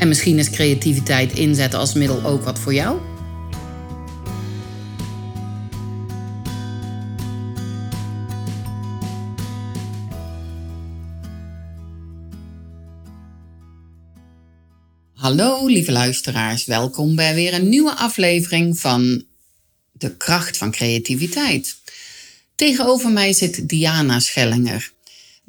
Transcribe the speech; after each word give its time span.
En 0.00 0.08
misschien 0.08 0.38
is 0.38 0.50
creativiteit 0.50 1.32
inzetten 1.32 1.78
als 1.78 1.94
middel 1.94 2.24
ook 2.24 2.44
wat 2.44 2.58
voor 2.58 2.74
jou? 2.74 3.00
Hallo 15.14 15.66
lieve 15.66 15.92
luisteraars, 15.92 16.64
welkom 16.64 17.14
bij 17.14 17.34
weer 17.34 17.54
een 17.54 17.68
nieuwe 17.68 17.94
aflevering 17.94 18.78
van 18.78 19.24
De 19.92 20.16
kracht 20.16 20.56
van 20.56 20.70
creativiteit. 20.70 21.76
Tegenover 22.54 23.10
mij 23.10 23.32
zit 23.32 23.68
Diana 23.68 24.20
Schellinger. 24.20 24.92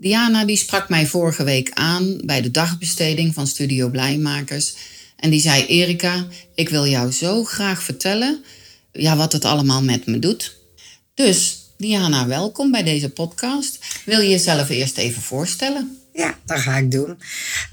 Diana 0.02 0.46
die 0.46 0.58
sprak 0.58 0.90
mij 0.90 1.08
vorige 1.08 1.44
week 1.44 1.72
aan 1.74 2.22
bij 2.24 2.42
de 2.42 2.52
dagbesteding 2.52 3.34
van 3.34 3.48
Studio 3.48 3.90
Blijmakers. 3.90 4.76
En 5.16 5.30
die 5.30 5.40
zei: 5.40 5.66
Erika, 5.66 6.26
ik 6.56 6.70
wil 6.70 6.88
jou 6.88 7.12
zo 7.12 7.44
graag 7.44 7.84
vertellen 7.84 8.44
ja, 8.92 9.16
wat 9.16 9.32
het 9.32 9.46
allemaal 9.46 9.84
met 9.84 10.06
me 10.06 10.20
doet. 10.20 10.58
Dus 11.14 11.60
Diana, 11.78 12.28
welkom 12.28 12.72
bij 12.72 12.84
deze 12.84 13.10
podcast. 13.10 13.80
Wil 14.06 14.20
je 14.20 14.30
jezelf 14.30 14.70
eerst 14.70 14.98
even 14.98 15.22
voorstellen? 15.22 15.98
Ja, 16.14 16.38
dat 16.46 16.60
ga 16.60 16.78
ik 16.78 16.92
doen. 16.92 17.20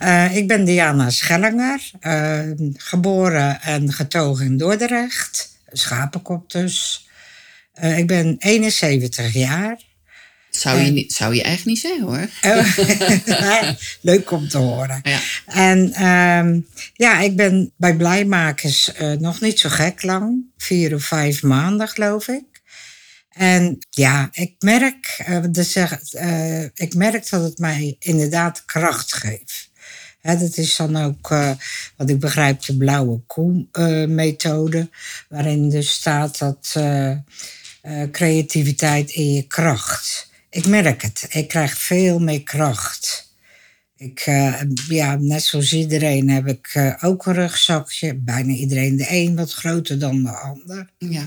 Uh, 0.02 0.36
ik 0.36 0.48
ben 0.48 0.64
Diana 0.64 1.10
Schellinger, 1.10 1.90
uh, 2.00 2.40
geboren 2.74 3.62
en 3.62 3.92
getogen 3.92 4.46
in 4.46 4.56
Dordrecht, 4.56 5.58
schapenkop 5.72 6.50
dus. 6.50 7.06
Uh, 7.82 7.98
ik 7.98 8.06
ben 8.06 8.36
71 8.38 9.34
jaar. 9.34 9.86
Zou 10.58 10.80
je, 10.80 10.90
niet, 10.90 11.12
zou 11.12 11.34
je 11.34 11.42
echt 11.42 11.64
niet 11.64 11.78
zeggen 11.78 12.02
hoor. 12.02 12.28
Oh. 13.48 13.70
Leuk 14.00 14.30
om 14.30 14.48
te 14.48 14.58
horen. 14.58 15.00
Ja. 15.02 15.20
En 15.46 16.06
um, 16.06 16.66
ja, 16.92 17.20
ik 17.20 17.36
ben 17.36 17.72
bij 17.76 17.96
Blijmakers 17.96 18.90
nog 19.18 19.40
niet 19.40 19.58
zo 19.58 19.68
gek 19.68 20.02
lang. 20.02 20.44
Vier 20.56 20.94
of 20.94 21.04
vijf 21.04 21.42
maanden 21.42 21.88
geloof 21.88 22.28
ik. 22.28 22.58
En 23.38 23.78
ja, 23.90 24.28
ik 24.32 24.54
merk, 24.58 25.24
uh, 25.28 25.44
zeg, 25.50 26.12
uh, 26.12 26.62
ik 26.62 26.94
merk 26.94 27.30
dat 27.30 27.42
het 27.42 27.58
mij 27.58 27.96
inderdaad 27.98 28.64
kracht 28.64 29.12
geeft. 29.12 29.70
Dat 30.22 30.56
is 30.56 30.76
dan 30.76 30.96
ook, 30.96 31.30
uh, 31.30 31.50
wat 31.96 32.10
ik 32.10 32.20
begrijp, 32.20 32.64
de 32.64 32.76
blauwe 32.76 33.20
koe-methode. 33.26 34.90
waarin 35.28 35.70
dus 35.70 35.90
staat 35.90 36.38
dat 36.38 36.76
creativiteit 38.12 39.10
in 39.10 39.32
je 39.32 39.42
kracht. 39.42 40.27
Ik 40.50 40.66
merk 40.66 41.02
het. 41.02 41.26
Ik 41.28 41.48
krijg 41.48 41.78
veel 41.78 42.18
meer 42.18 42.42
kracht. 42.42 43.32
Ik, 43.96 44.20
ja, 44.88 45.16
net 45.20 45.42
zoals 45.42 45.72
iedereen 45.72 46.30
heb 46.30 46.46
ik 46.46 46.96
ook 47.00 47.26
een 47.26 47.34
rugzakje. 47.34 48.14
Bijna 48.14 48.52
iedereen 48.52 48.96
de 48.96 49.06
een 49.08 49.36
wat 49.36 49.52
groter 49.52 49.98
dan 49.98 50.22
de 50.22 50.30
ander. 50.30 50.90
Ja. 50.98 51.26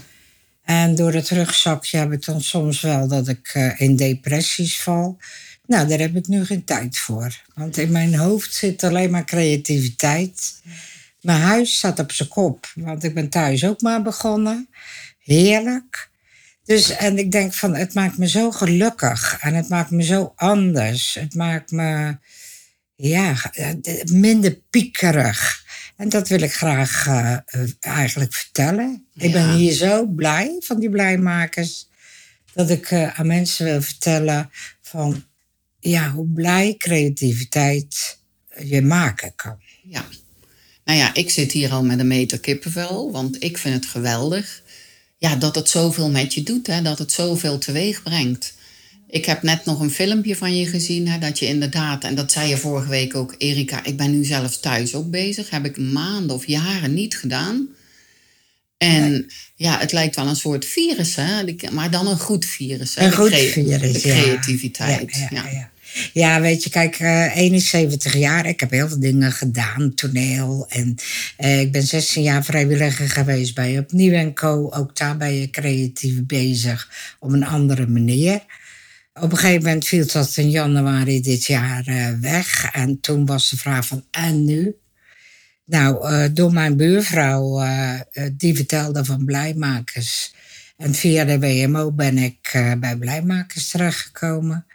En 0.63 0.95
door 0.95 1.13
het 1.13 1.29
rugzakje 1.29 1.97
heb 1.97 2.11
ik 2.11 2.25
dan 2.25 2.41
soms 2.41 2.81
wel 2.81 3.07
dat 3.07 3.27
ik 3.27 3.53
uh, 3.53 3.81
in 3.81 3.95
depressies 3.95 4.81
val. 4.81 5.17
Nou, 5.65 5.87
daar 5.87 5.99
heb 5.99 6.15
ik 6.15 6.27
nu 6.27 6.45
geen 6.45 6.63
tijd 6.63 6.97
voor. 6.97 7.41
Want 7.53 7.77
in 7.77 7.91
mijn 7.91 8.15
hoofd 8.15 8.53
zit 8.53 8.83
alleen 8.83 9.11
maar 9.11 9.25
creativiteit. 9.25 10.61
Mijn 11.21 11.41
huis 11.41 11.77
staat 11.77 11.99
op 11.99 12.11
zijn 12.11 12.29
kop, 12.29 12.71
want 12.75 13.03
ik 13.03 13.13
ben 13.13 13.29
thuis 13.29 13.65
ook 13.65 13.81
maar 13.81 14.01
begonnen. 14.01 14.69
Heerlijk. 15.19 16.09
Dus, 16.63 16.89
en 16.89 17.17
ik 17.17 17.31
denk 17.31 17.53
van, 17.53 17.75
het 17.75 17.93
maakt 17.93 18.17
me 18.17 18.27
zo 18.27 18.51
gelukkig 18.51 19.37
en 19.39 19.53
het 19.53 19.69
maakt 19.69 19.91
me 19.91 20.03
zo 20.03 20.33
anders. 20.35 21.13
Het 21.13 21.35
maakt 21.35 21.71
me, 21.71 22.17
ja, 22.95 23.51
minder 24.03 24.61
piekerig. 24.69 25.63
En 25.95 26.09
dat 26.09 26.27
wil 26.27 26.41
ik 26.41 26.53
graag 26.53 27.07
uh, 27.07 27.37
eigenlijk 27.79 28.33
vertellen. 28.33 29.05
Ik 29.13 29.31
ben 29.31 29.55
hier 29.55 29.73
zo 29.73 30.05
blij 30.05 30.55
van 30.59 30.79
die 30.79 30.89
blijmakers. 30.89 31.89
Dat 32.53 32.69
ik 32.69 32.91
uh, 32.91 33.19
aan 33.19 33.27
mensen 33.27 33.65
wil 33.65 33.81
vertellen 33.81 34.49
van 34.81 35.23
ja, 35.79 36.11
hoe 36.11 36.27
blij 36.27 36.75
creativiteit 36.77 38.19
je 38.63 38.81
maken 38.81 39.35
kan. 39.35 39.57
Ja. 39.83 40.05
Nou 40.85 40.99
ja, 40.99 41.13
ik 41.13 41.29
zit 41.29 41.51
hier 41.51 41.71
al 41.71 41.83
met 41.83 41.99
een 41.99 42.07
meter 42.07 42.39
kippenvel, 42.39 43.11
want 43.11 43.43
ik 43.43 43.57
vind 43.57 43.75
het 43.75 43.85
geweldig. 43.85 44.61
Ja, 45.21 45.35
dat 45.35 45.55
het 45.55 45.69
zoveel 45.69 46.09
met 46.09 46.33
je 46.33 46.43
doet, 46.43 46.67
hè, 46.67 46.81
dat 46.81 46.99
het 46.99 47.11
zoveel 47.11 47.57
teweeg 47.57 48.03
brengt. 48.03 48.53
Ik 49.09 49.25
heb 49.25 49.41
net 49.41 49.65
nog 49.65 49.79
een 49.79 49.91
filmpje 49.91 50.35
van 50.35 50.55
je 50.55 50.65
gezien, 50.65 51.07
hè, 51.07 51.19
dat 51.19 51.39
je 51.39 51.45
inderdaad, 51.45 52.03
en 52.03 52.15
dat 52.15 52.31
zei 52.31 52.49
je 52.49 52.57
vorige 52.57 52.89
week 52.89 53.15
ook, 53.15 53.35
Erika, 53.37 53.83
ik 53.83 53.97
ben 53.97 54.11
nu 54.11 54.25
zelfs 54.25 54.59
thuis 54.59 54.95
ook 54.95 55.09
bezig. 55.09 55.49
Heb 55.49 55.65
ik 55.65 55.77
maanden 55.77 56.35
of 56.35 56.47
jaren 56.47 56.93
niet 56.93 57.17
gedaan. 57.17 57.67
En 58.77 59.31
ja, 59.55 59.79
het 59.79 59.91
lijkt 59.91 60.15
wel 60.15 60.27
een 60.27 60.35
soort 60.35 60.65
virus, 60.65 61.15
hè? 61.15 61.43
maar 61.71 61.91
dan 61.91 62.07
een 62.07 62.19
goed 62.19 62.45
virus. 62.45 62.95
Hè? 62.95 63.05
Een 63.05 63.11
goed 63.11 63.35
virus, 63.35 63.93
De 63.93 63.99
creativiteit. 63.99 65.15
Ja, 65.15 65.27
ja, 65.31 65.49
ja, 65.49 65.71
ja. 66.13 66.41
weet 66.41 66.63
je, 66.63 66.69
kijk, 66.69 66.99
uh, 66.99 67.25
eh, 67.25 67.37
71 67.37 68.17
jaar. 68.17 68.45
Ik 68.45 68.59
heb 68.59 68.71
heel 68.71 68.87
veel 68.87 68.99
dingen 68.99 69.31
gedaan, 69.31 69.93
toneel. 69.95 70.65
En 70.69 70.95
ik 71.49 71.71
ben 71.71 71.83
16 71.83 72.23
jaar 72.23 72.43
vrijwilliger 72.43 73.09
geweest 73.09 73.55
bij 73.55 73.79
Opnieuw 73.79 74.33
Co. 74.33 74.69
Ook 74.71 74.95
daar 74.97 75.17
ben 75.17 75.33
je 75.33 75.49
creatief 75.49 76.25
bezig 76.25 77.15
op 77.19 77.31
een 77.31 77.45
andere 77.45 77.87
manier. 77.87 78.43
Op 79.13 79.31
een 79.31 79.37
gegeven 79.37 79.63
moment 79.63 79.85
viel 79.85 80.05
dat 80.07 80.37
in 80.37 80.49
januari 80.49 81.21
dit 81.21 81.45
jaar 81.45 81.87
uh, 81.87 82.09
weg. 82.19 82.71
En 82.71 82.99
toen 82.99 83.25
was 83.25 83.49
de 83.49 83.57
vraag 83.57 83.87
van, 83.87 84.05
en 84.11 84.45
nu? 84.45 84.75
Nou, 85.65 86.11
uh, 86.11 86.25
door 86.33 86.53
mijn 86.53 86.77
buurvrouw, 86.77 87.63
die 88.31 88.55
vertelde 88.55 89.05
van 89.05 89.25
Blijmakers. 89.25 90.33
En 90.77 90.93
via 90.93 91.25
de 91.25 91.39
WMO 91.39 91.91
ben 91.91 92.17
ik 92.17 92.75
bij 92.79 92.95
Blijmakers 92.95 93.69
terechtgekomen. 93.69 94.65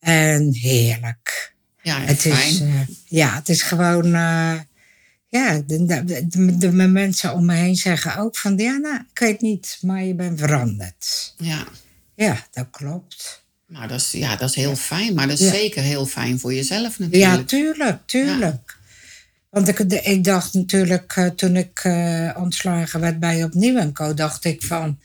En 0.00 0.54
heerlijk. 0.54 1.54
Ja, 1.82 2.00
het 2.00 2.24
is, 2.24 2.62
ja, 3.04 3.34
het 3.34 3.48
is 3.48 3.62
gewoon. 3.62 4.16
Ja, 5.28 5.62
de, 5.66 6.04
de, 6.04 6.56
de, 6.58 6.72
mensen 6.72 7.32
om 7.32 7.44
me 7.44 7.54
heen 7.54 7.76
zeggen 7.76 8.16
ook 8.16 8.36
van. 8.36 8.56
Ja, 8.56 8.76
nou, 8.76 9.00
ik 9.12 9.18
weet 9.18 9.40
niet, 9.40 9.78
maar 9.80 10.04
je 10.04 10.14
bent 10.14 10.38
veranderd. 10.38 11.34
Ja. 11.36 11.66
Ja, 12.14 12.46
dat 12.52 12.66
klopt. 12.70 13.44
Nou, 13.66 13.88
dat 13.88 14.00
is, 14.00 14.10
ja, 14.10 14.36
dat 14.36 14.48
is 14.48 14.54
heel 14.54 14.76
fijn. 14.76 15.14
Maar 15.14 15.28
dat 15.28 15.38
is 15.38 15.48
zeker 15.48 15.82
heel 15.82 16.06
fijn 16.06 16.38
voor 16.38 16.54
jezelf 16.54 16.98
natuurlijk. 16.98 17.32
Ja, 17.32 17.44
tuurlijk, 17.44 17.98
tuurlijk. 18.06 18.76
Want 19.50 19.68
ik, 19.68 19.78
ik 19.78 20.24
dacht 20.24 20.54
natuurlijk, 20.54 21.16
uh, 21.16 21.26
toen 21.26 21.56
ik 21.56 21.84
uh, 21.84 22.36
ontslagen 22.36 23.00
werd 23.00 23.18
bij 23.20 23.44
Opnieuw 23.44 23.76
en 23.76 23.92
Co, 23.92 24.14
dacht 24.14 24.44
ik 24.44 24.62
van... 24.62 24.98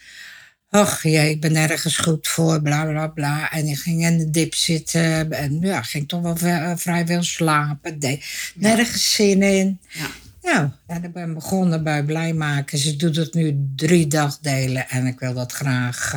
Ach 0.75 1.03
jee, 1.03 1.29
ik 1.29 1.41
ben 1.41 1.55
ergens 1.55 1.97
goed 1.97 2.27
voor, 2.27 2.61
bla 2.61 2.85
bla 2.85 3.07
bla. 3.07 3.51
En 3.51 3.65
ik 3.65 3.77
ging 3.77 4.05
in 4.05 4.17
de 4.17 4.29
dip 4.29 4.55
zitten 4.55 5.31
en 5.31 5.59
ja, 5.61 5.81
ging 5.81 6.07
toch 6.07 6.21
wel 6.21 6.37
uh, 6.41 6.71
vrij 6.75 7.05
veel 7.05 7.23
slapen. 7.23 7.99
Deed 7.99 8.25
nergens 8.55 9.13
zin 9.13 9.41
in. 9.41 9.79
Ja. 9.89 10.07
Nou, 10.41 10.69
en 10.87 11.03
ik 11.03 11.13
ben 11.13 11.33
begonnen 11.33 11.83
bij 11.83 12.03
Blijmaken. 12.03 12.77
Ze 12.77 12.95
doet 12.95 13.15
het 13.15 13.33
nu 13.33 13.69
drie 13.75 14.07
dagdelen 14.07 14.89
en 14.89 15.05
ik 15.05 15.19
wil 15.19 15.33
dat 15.33 15.51
graag 15.51 16.15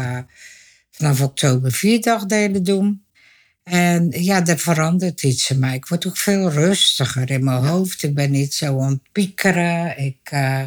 vanaf 0.91 1.21
oktober 1.21 1.73
vier 1.73 2.03
dagdelen 2.03 2.63
doen. 2.63 3.05
En 3.63 4.11
ja, 4.11 4.47
er 4.47 4.59
verandert 4.59 5.23
iets 5.23 5.51
in 5.51 5.59
mij. 5.59 5.75
Ik 5.75 5.87
word 5.87 6.07
ook 6.07 6.17
veel 6.17 6.51
rustiger 6.51 7.31
in 7.31 7.45
mijn 7.45 7.65
hoofd. 7.65 8.03
Ik 8.03 8.15
ben 8.15 8.31
niet 8.31 8.55
zo 8.55 8.81
aan 8.81 8.91
het 8.91 9.13
piekeren. 9.13 9.99
Ik, 9.99 10.31
uh, 10.33 10.63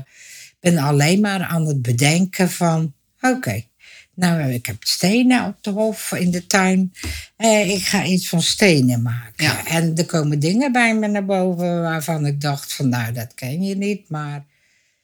ben 0.60 0.78
alleen 0.78 1.20
maar 1.20 1.42
aan 1.42 1.66
het 1.66 1.82
bedenken 1.82 2.50
van, 2.50 2.94
oké, 3.22 3.68
nou, 4.20 4.52
ik 4.52 4.66
heb 4.66 4.78
stenen 4.80 5.46
op 5.46 5.58
de 5.62 5.70
hof 5.70 6.12
in 6.12 6.32
de 6.32 6.46
tuin. 6.46 6.94
Eh, 7.36 7.70
ik 7.70 7.84
ga 7.84 8.06
iets 8.06 8.30
van 8.30 8.42
stenen 8.42 9.02
maken. 9.02 9.46
Ja. 9.46 9.66
En 9.66 9.96
er 9.96 10.06
komen 10.06 10.40
dingen 10.40 10.72
bij 10.72 10.96
me 10.96 11.08
naar 11.08 11.26
boven 11.26 11.82
waarvan 11.82 12.26
ik 12.26 12.42
dacht 12.42 12.74
van, 12.74 12.90
nou, 12.90 13.14
dat 13.14 13.34
ken 13.34 13.64
je 13.64 13.76
niet. 13.76 14.10
Maar 14.10 14.46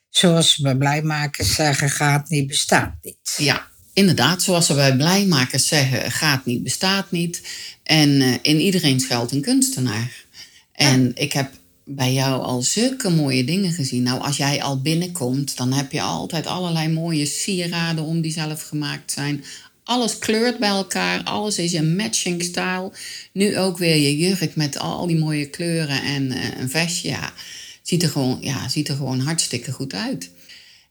zoals 0.10 0.58
we 0.58 0.78
blijmakers 0.78 1.54
zeggen, 1.54 1.90
gaat 1.90 2.30
niet, 2.30 2.48
bestaat 2.48 2.94
niet. 3.02 3.36
Ja, 3.38 3.68
inderdaad, 3.94 4.42
zoals 4.42 4.66
ze 4.66 4.74
bij 4.74 4.96
blijmakers 4.96 5.68
zeggen, 5.68 6.12
gaat 6.12 6.46
niet, 6.46 6.64
bestaat 6.64 7.12
niet. 7.12 7.42
En 7.84 8.22
eh, 8.22 8.34
in 8.42 8.60
iedereen 8.60 9.00
schuilt 9.00 9.32
een 9.32 9.42
kunstenaar. 9.42 10.24
En 10.72 11.12
ik 11.16 11.34
heb 11.34 11.52
bij 11.86 12.14
jou 12.14 12.42
al 12.42 12.62
zulke 12.62 13.10
mooie 13.10 13.44
dingen 13.44 13.72
gezien. 13.72 14.04
Nou, 14.04 14.22
als 14.22 14.38
jij 14.38 14.64
al 14.64 14.82
binnenkomt, 14.82 15.58
dan 15.58 15.74
heb 15.74 15.92
je 15.92 16.02
altijd 16.02 16.48
allerlei 16.48 16.88
mooie 16.88 17.26
sieraden 17.26 18.04
om 18.04 18.22
die 18.22 18.32
zelf 18.32 18.62
gemaakt 18.62 19.12
zijn. 19.12 19.44
Alles 19.84 20.20
kleurt 20.20 20.60
bij 20.60 20.70
elkaar, 20.70 21.24
alles 21.24 21.58
is 21.58 21.74
een 21.74 21.96
matching 21.96 22.44
style. 22.44 22.92
Nu 23.32 23.58
ook 23.58 23.78
weer 23.78 23.96
je 23.96 24.18
jurk 24.18 24.56
met 24.56 24.80
al 24.80 25.08
die 25.08 25.18
mooie 25.18 25.50
kleuren 25.50 26.02
en 26.02 26.32
eh, 26.32 26.60
een 26.60 26.70
vestje. 26.70 27.10
Ja, 27.10 27.34
ziet 27.82 28.04
er 28.04 28.10
gewoon, 28.10 28.38
ja, 28.42 28.70
ziet 28.70 28.88
er 28.88 28.96
gewoon 28.96 29.20
hartstikke 29.20 29.72
goed 29.72 29.94
uit. 29.94 30.30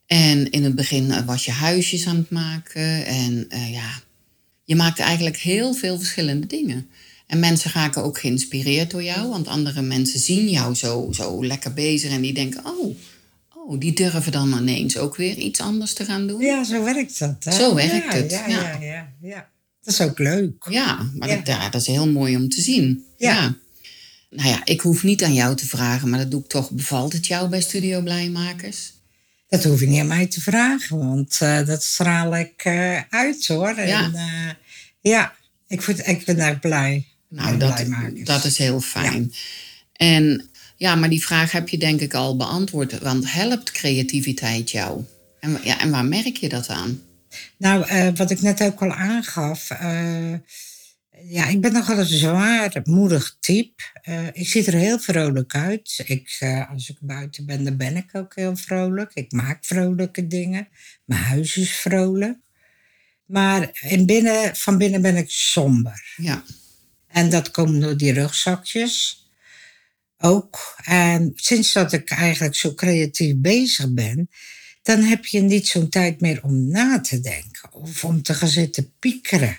En 0.06 0.50
in 0.50 0.64
het 0.64 0.75
begin 0.75 1.11
eh, 1.11 1.26
was 1.26 1.44
je 1.44 1.50
huisjes 1.50 2.06
aan 2.06 2.17
het 2.17 2.31
maken. 2.31 3.06
En 3.06 3.47
eh, 3.49 3.73
ja, 3.73 4.02
je 4.64 4.76
maakte 4.76 5.02
eigenlijk 5.02 5.37
heel 5.37 5.75
veel 5.75 5.99
verschillende 5.99 6.47
dingen. 6.47 6.88
En 7.26 7.38
mensen 7.38 7.71
raken 7.71 8.03
ook 8.03 8.19
geïnspireerd 8.19 8.91
door 8.91 9.03
jou. 9.03 9.29
Want 9.29 9.49
andere 9.49 9.82
mensen 9.82 10.21
zien 10.21 10.49
jou 10.49 10.75
zo, 10.75 11.09
zo 11.12 11.44
lekker 11.44 11.73
bezig. 11.73 12.11
En 12.11 12.21
die 12.21 12.35
denken, 12.35 12.65
oh, 12.67 12.97
oh, 13.55 13.81
die 13.81 13.93
durven 13.93 14.32
dan 14.32 14.59
ineens 14.59 14.97
ook 14.97 15.17
weer 15.17 15.37
iets 15.37 15.61
anders 15.61 15.93
te 15.93 16.05
gaan 16.05 16.26
doen. 16.26 16.41
Ja, 16.41 16.65
zo 16.65 16.85
werkt 16.85 17.19
dat. 17.19 17.44
Hè? 17.44 17.53
Zo 17.53 17.75
werkt 17.75 18.12
ja, 18.12 18.19
het, 18.19 18.31
Ja, 18.31 18.49
ja. 18.49 18.79
ja. 18.81 19.12
Ja, 19.21 19.49
Dat 19.82 19.94
is 19.94 20.00
ook 20.00 20.19
leuk. 20.19 20.67
Ja, 20.71 21.11
maar 21.15 21.29
Ja. 21.29 21.37
Dat, 21.37 21.73
dat 21.73 21.81
is 21.81 21.87
heel 21.87 22.09
mooi 22.09 22.37
om 22.37 22.49
te 22.49 22.61
zien. 22.61 23.05
Ja. 23.17 23.56
Nou 24.31 24.49
ja, 24.49 24.61
ik 24.65 24.81
hoef 24.81 25.03
niet 25.03 25.25
aan 25.25 25.35
jou 25.35 25.56
te 25.56 25.67
vragen, 25.67 26.09
maar 26.09 26.19
dat 26.19 26.31
doe 26.31 26.41
ik 26.41 26.49
toch. 26.49 26.71
Bevalt 26.71 27.12
het 27.12 27.26
jou 27.26 27.49
bij 27.49 27.61
Studio 27.61 28.00
Blijmakers? 28.00 28.93
Dat 29.49 29.65
hoef 29.65 29.81
je 29.81 29.87
niet 29.87 30.00
aan 30.00 30.06
mij 30.06 30.26
te 30.26 30.41
vragen, 30.41 30.99
want 30.99 31.38
eh, 31.41 31.67
dat 31.67 31.82
straal 31.82 32.37
ik 32.37 32.65
eh, 32.65 33.00
uit 33.09 33.47
hoor. 33.47 33.81
Ja. 33.81 34.03
En, 34.05 34.15
eh, 34.15 34.50
ja, 35.00 35.35
ik, 35.69 35.82
vind, 35.82 36.06
ik 36.06 36.25
ben 36.25 36.37
daar 36.37 36.59
blij. 36.59 37.06
Nou, 37.35 37.57
dat, 37.57 37.85
dat 38.25 38.45
is 38.45 38.59
heel 38.59 38.81
fijn. 38.81 39.33
En 39.93 40.49
ja, 40.77 40.95
maar 40.95 41.09
die 41.09 41.25
vraag 41.25 41.53
heb 41.53 41.69
je 41.69 41.79
denk 41.79 42.01
ik 42.01 42.15
al 42.15 42.37
beantwoord. 42.37 42.99
Want 42.99 43.33
helpt 43.33 43.71
creativiteit 43.71 44.71
jou? 44.71 45.05
En, 45.41 45.61
ja, 45.63 45.81
en 45.81 45.91
waar 45.91 46.05
merk 46.05 46.37
je 46.37 46.49
dat 46.49 46.69
aan? 46.69 47.03
Nou, 47.57 47.87
eh, 47.89 48.09
wat 48.15 48.31
ik 48.31 48.41
net 48.41 48.63
ook 48.63 48.83
al 48.83 48.93
aangaf. 48.93 49.71
eh, 49.71 50.33
ja, 51.29 51.47
ik 51.49 51.61
ben 51.61 51.73
nogal 51.73 51.99
een 51.99 52.07
zwaarmoedig 52.07 53.37
type. 53.41 53.83
Eh, 54.03 54.27
ik 54.27 54.49
ziet 54.49 54.67
er 54.67 54.75
heel 54.75 54.99
vrolijk 54.99 55.55
uit. 55.55 56.03
Ik, 56.07 56.39
als 56.71 56.89
ik 56.89 56.97
buiten 57.01 57.47
ben, 57.47 57.65
dan 57.65 57.77
ben 57.77 57.97
ik 57.97 58.11
ook 58.13 58.35
heel 58.35 58.57
vrolijk. 58.57 59.11
Ik 59.15 59.33
maak 59.33 59.65
vrolijke 59.65 60.27
dingen. 60.27 60.69
Mijn 61.05 61.23
huis 61.23 61.57
is 61.57 61.77
vrolijk. 61.77 62.39
Maar 63.27 63.71
in 63.81 64.07
binnen, 64.07 64.57
van 64.57 64.79
binnen 64.79 65.03
ben 65.03 65.17
ik 65.17 65.31
somber. 65.31 66.15
Ja, 66.17 66.43
En 67.14 67.31
dat 67.31 67.50
komt 67.50 67.81
door 67.81 67.96
die 67.96 68.12
rugzakjes 68.12 69.26
ook. 70.19 70.76
En 70.84 71.32
sinds 71.34 71.72
dat 71.72 71.93
ik 71.93 72.11
eigenlijk 72.11 72.55
zo 72.55 72.75
creatief 72.75 73.34
bezig 73.37 73.93
ben, 73.93 74.31
dan 74.82 75.00
heb 75.02 75.26
je 75.26 75.40
niet 75.40 75.66
zo'n 75.66 75.88
tijd 75.88 76.20
meer 76.20 76.43
om 76.43 76.69
na 76.69 77.00
te 77.00 77.20
denken. 77.20 77.72
Of 77.72 78.05
om 78.05 78.22
te 78.22 78.34
gaan 78.34 78.49
zitten 78.49 78.93
piekeren. 78.99 79.58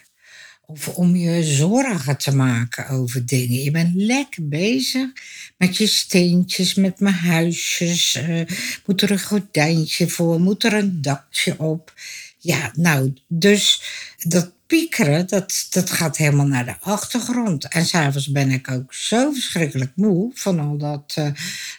Of 0.65 0.87
om 0.87 1.15
je 1.15 1.43
zorgen 1.43 2.17
te 2.17 2.35
maken 2.35 2.87
over 2.87 3.25
dingen. 3.25 3.63
Je 3.63 3.71
bent 3.71 3.95
lekker 3.95 4.47
bezig 4.47 5.09
met 5.57 5.77
je 5.77 5.87
steentjes, 5.87 6.73
met 6.73 6.99
mijn 6.99 7.15
huisjes. 7.15 8.15
eh, 8.15 8.41
moet 8.85 9.01
er 9.01 9.11
een 9.11 9.19
gordijntje 9.19 10.09
voor? 10.09 10.39
Moet 10.39 10.63
er 10.63 10.73
een 10.73 11.01
dakje 11.01 11.59
op? 11.59 11.93
Ja, 12.39 12.71
nou, 12.75 13.13
dus 13.27 13.81
dat 14.17 14.54
piekeren, 14.67 15.27
dat, 15.27 15.67
dat 15.69 15.91
gaat 15.91 16.17
helemaal 16.17 16.45
naar 16.47 16.65
de 16.65 16.75
achtergrond. 16.79 17.67
En 17.67 17.85
s'avonds 17.85 18.31
ben 18.31 18.51
ik 18.51 18.71
ook 18.71 18.94
zo 18.94 19.31
verschrikkelijk 19.31 19.91
moe 19.95 20.31
van 20.33 20.59
al 20.59 20.77
dat 20.77 21.13
eh, 21.15 21.27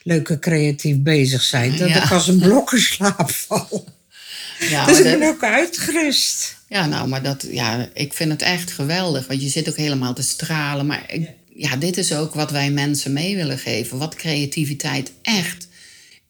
leuke 0.02 0.38
creatief 0.38 0.98
bezig 0.98 1.42
zijn. 1.42 1.76
Dat 1.76 1.88
Ja. 1.88 2.04
ik 2.04 2.10
als 2.10 2.28
een 2.28 2.38
blok 2.38 2.72
in 2.72 2.78
slaap 2.80 3.30
val. 3.30 3.84
ja, 4.70 4.86
dus 4.86 4.98
ik 4.98 5.04
dat- 5.04 5.18
ben 5.18 5.28
ook 5.28 5.42
uitgerust. 5.42 6.56
ja 6.68 6.86
nou, 6.86 7.08
maar 7.08 7.22
dat, 7.22 7.46
ja, 7.50 7.88
ik 7.94 8.12
vind 8.12 8.30
het 8.30 8.42
echt 8.42 8.70
geweldig. 8.72 9.26
Want 9.26 9.42
je 9.42 9.48
zit 9.48 9.68
ook 9.68 9.76
helemaal 9.76 10.14
te 10.14 10.22
stralen. 10.22 10.86
Maar 10.86 11.04
ik- 11.12 11.30
ja, 11.54 11.76
dit 11.76 11.96
is 11.96 12.12
ook 12.14 12.34
wat 12.34 12.50
wij 12.50 12.70
mensen 12.70 13.12
mee 13.12 13.36
willen 13.36 13.58
geven. 13.58 13.98
Wat 13.98 14.14
creativiteit 14.14 15.12
echt 15.22 15.68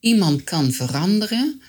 iemand 0.00 0.44
kan 0.44 0.72
veranderen. 0.72 1.62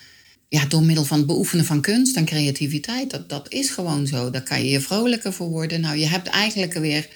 Ja, 0.48 0.64
door 0.66 0.82
middel 0.82 1.04
van 1.04 1.18
het 1.18 1.26
beoefenen 1.26 1.64
van 1.64 1.80
kunst 1.80 2.16
en 2.16 2.24
creativiteit. 2.24 3.10
Dat, 3.10 3.28
dat 3.28 3.52
is 3.52 3.70
gewoon 3.70 4.06
zo. 4.06 4.30
Daar 4.30 4.42
kan 4.42 4.64
je 4.64 4.70
je 4.70 4.80
vrolijker 4.80 5.32
voor 5.32 5.48
worden. 5.48 5.80
Nou, 5.80 5.96
je 5.96 6.06
hebt 6.06 6.28
eigenlijk 6.28 6.72
weer 6.72 7.08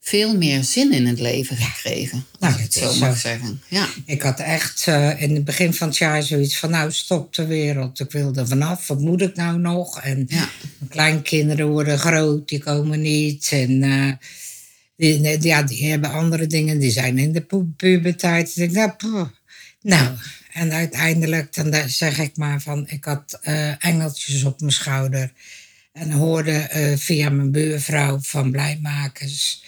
veel 0.00 0.36
meer 0.36 0.62
zin 0.64 0.92
in 0.92 1.06
het 1.06 1.20
leven 1.20 1.56
gekregen. 1.56 2.24
Als 2.30 2.40
Nou, 2.40 2.54
ik 2.54 2.60
het 2.60 2.72
zo 2.74 2.90
is 2.90 2.98
mag 2.98 3.12
zo. 3.14 3.28
zeggen. 3.28 3.62
Ja, 3.68 3.88
Ik 4.06 4.22
had 4.22 4.40
echt 4.40 4.86
eh, 4.86 5.22
in 5.22 5.34
het 5.34 5.44
begin 5.44 5.74
van 5.74 5.88
het 5.88 5.96
jaar 5.96 6.22
zoiets 6.22 6.58
van... 6.58 6.70
nou, 6.70 6.92
stop 6.92 7.34
de 7.34 7.46
wereld, 7.46 8.00
ik 8.00 8.10
wil 8.10 8.34
er 8.34 8.46
vanaf. 8.48 8.86
Wat 8.86 9.00
moet 9.00 9.20
ik 9.22 9.36
nou 9.36 9.58
nog? 9.58 10.00
En 10.00 10.24
ja, 10.28 10.48
mijn 10.78 10.90
kleinkinderen 10.90 11.68
worden 11.68 11.98
groot, 11.98 12.48
die 12.48 12.58
komen 12.58 13.00
niet. 13.00 13.48
En 13.52 13.82
eh, 13.82 14.12
die, 14.96 15.42
ja, 15.42 15.62
die 15.62 15.84
hebben 15.90 16.10
andere 16.10 16.46
dingen, 16.46 16.78
die 16.78 16.90
zijn 16.90 17.18
in 17.18 17.32
de 17.32 17.40
pu- 17.40 17.72
puberteit. 17.76 18.48
Ik 18.48 18.54
denk, 18.56 18.72
nou, 18.72 18.90
poeh. 18.90 19.28
Nou, 19.84 20.16
en 20.52 20.72
uiteindelijk 20.72 21.54
dan 21.54 21.70
da- 21.70 21.88
zeg 21.88 22.18
ik 22.18 22.36
maar 22.36 22.60
van... 22.62 22.88
ik 22.88 23.04
had 23.04 23.38
eh, 23.42 23.84
engeltjes 23.84 24.44
op 24.44 24.60
mijn 24.60 24.72
schouder... 24.72 25.32
en 25.92 26.10
hoorde 26.10 26.52
eh, 26.52 26.96
via 26.96 27.30
mijn 27.30 27.50
buurvrouw 27.50 28.18
van 28.22 28.50
Blijmakers 28.50 29.62